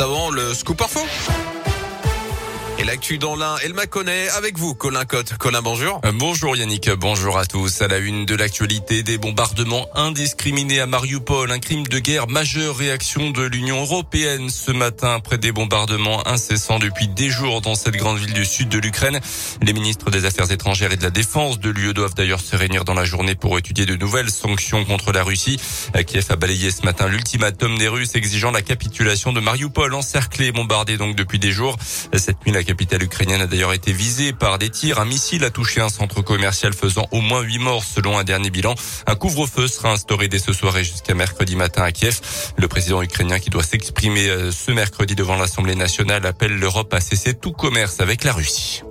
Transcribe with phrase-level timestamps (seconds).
[0.00, 1.00] avant le scoop info.
[2.84, 5.38] Et l'actu dans l'un, elle m'a connaît avec vous, Colin Cotte.
[5.38, 6.02] Colin, bonjour.
[6.04, 7.80] Euh, bonjour Yannick, bonjour à tous.
[7.80, 12.76] À la une de l'actualité, des bombardements indiscriminés à Mariupol, un crime de guerre majeur,
[12.76, 17.96] réaction de l'Union européenne ce matin après des bombardements incessants depuis des jours dans cette
[17.96, 19.18] grande ville du sud de l'Ukraine.
[19.62, 22.84] Les ministres des Affaires étrangères et de la Défense de l'UE doivent d'ailleurs se réunir
[22.84, 25.58] dans la journée pour étudier de nouvelles sanctions contre la Russie.
[25.96, 30.48] Euh, Kiev a balayé ce matin l'ultimatum des Russes exigeant la capitulation de Mariupol, encerclé
[30.48, 31.78] et bombardé donc depuis des jours.
[32.12, 34.98] Cette nuit, la capitale ukrainienne a d'ailleurs été visée par des tirs.
[34.98, 38.50] Un missile a touché un centre commercial faisant au moins huit morts selon un dernier
[38.50, 38.74] bilan.
[39.06, 42.20] Un couvre-feu sera instauré dès ce soir et jusqu'à mercredi matin à Kiev.
[42.56, 47.00] Le président ukrainien qui doit s'exprimer euh, ce mercredi devant l'Assemblée nationale appelle l'Europe à
[47.00, 48.82] cesser tout commerce avec la Russie.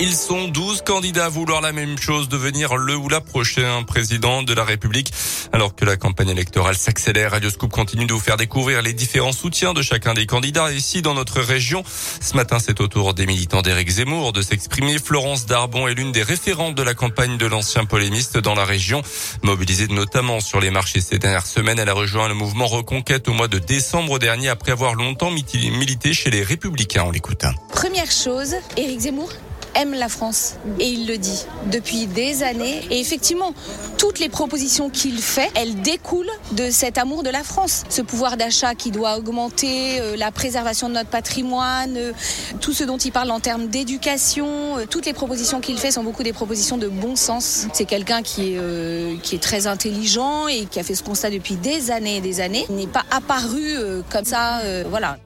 [0.00, 4.42] Ils sont 12 candidats à vouloir la même chose, devenir le ou la prochaine président
[4.42, 5.12] de la République.
[5.52, 9.30] Alors que la campagne électorale s'accélère, Radio Scoop continue de vous faire découvrir les différents
[9.30, 10.72] soutiens de chacun des candidats.
[10.72, 11.84] Ici, dans notre région,
[12.20, 14.98] ce matin, c'est au tour des militants d'Éric Zemmour de s'exprimer.
[14.98, 19.00] Florence Darbon est l'une des référentes de la campagne de l'ancien polémiste dans la région.
[19.42, 23.32] Mobilisée notamment sur les marchés ces dernières semaines, elle a rejoint le mouvement Reconquête au
[23.32, 27.04] mois de décembre dernier après avoir longtemps milité chez les Républicains.
[27.06, 27.44] On l'écoute.
[27.70, 29.30] Première chose, Éric Zemmour
[29.74, 32.82] aime la France et il le dit depuis des années.
[32.90, 33.52] Et effectivement,
[33.98, 37.84] toutes les propositions qu'il fait, elles découlent de cet amour de la France.
[37.88, 42.12] Ce pouvoir d'achat qui doit augmenter, euh, la préservation de notre patrimoine, euh,
[42.60, 46.04] tout ce dont il parle en termes d'éducation, euh, toutes les propositions qu'il fait sont
[46.04, 47.66] beaucoup des propositions de bon sens.
[47.72, 51.56] C'est quelqu'un qui est, qui est très intelligent et qui a fait ce constat depuis
[51.56, 52.66] des années et des années.
[52.68, 53.76] Il n'est pas apparu
[54.10, 55.18] comme ça, voilà.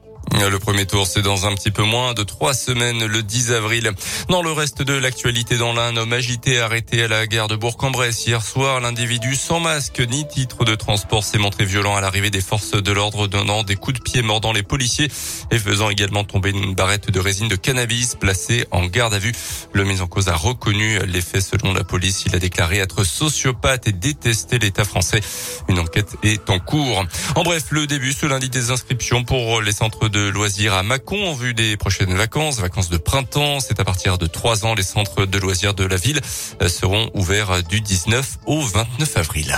[0.47, 3.91] Le premier tour, c'est dans un petit peu moins de trois semaines, le 10 avril.
[4.29, 7.57] Dans le reste de l'actualité, dans l'un, un homme agité arrêté à la gare de
[7.57, 8.79] Bourg-en-Bresse hier soir.
[8.79, 12.91] L'individu sans masque ni titre de transport s'est montré violent à l'arrivée des forces de
[12.91, 15.11] l'ordre, donnant des coups de pied mordant les policiers
[15.51, 19.33] et faisant également tomber une barrette de résine de cannabis placée en garde à vue.
[19.73, 22.23] Le mis en cause a reconnu les faits selon la police.
[22.25, 25.21] Il a déclaré être sociopathe et détester l'État français.
[25.67, 27.05] Une enquête est en cours.
[27.35, 31.29] En bref, le début ce lundi des inscriptions pour les centres de loisirs à Mâcon
[31.29, 33.59] en vue des prochaines vacances, vacances de printemps.
[33.59, 36.21] C'est à partir de 3 ans, les centres de loisirs de la ville
[36.61, 39.55] euh, seront ouverts du 19 au 29 avril.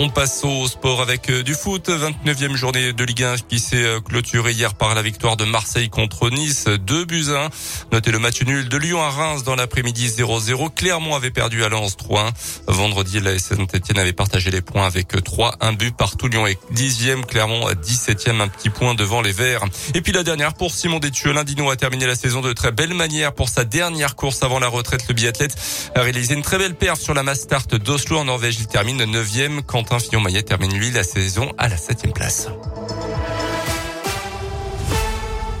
[0.00, 1.88] On passe au sport avec euh, du foot.
[1.88, 5.88] 29e journée de Ligue 1 qui s'est euh, clôturée hier par la victoire de Marseille
[5.88, 6.64] contre Nice.
[6.64, 7.48] 2 buts 1.
[7.92, 10.74] Notez le match nul de Lyon à Reims dans l'après-midi 0-0.
[10.74, 12.32] Clermont avait perdu à Lens 3-1.
[12.66, 15.58] Vendredi, la Saint-Etienne avait partagé les points avec 3.
[15.60, 16.26] Un but partout.
[16.26, 17.24] Lyon est 10e.
[17.24, 18.40] Clermont 17e.
[18.40, 19.64] Un petit point devant les Verts.
[19.94, 21.32] Et puis la dernière pour Simon Détieux.
[21.32, 24.66] L'Indino a terminé la saison de très belle manière pour sa dernière course avant la
[24.68, 25.06] retraite.
[25.06, 25.54] Le biathlète
[25.94, 28.56] a réalisé une très belle perf sur la Mass Start d'Oslo en Norvège.
[28.58, 29.62] Il termine 9e.
[29.98, 32.48] Fillon-Maillet termine lui la saison à la septième place.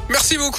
[0.08, 0.52] Merci beaucoup.